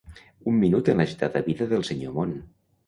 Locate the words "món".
2.21-2.39